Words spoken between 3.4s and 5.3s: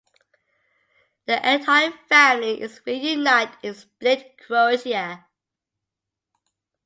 in Split, Croatia.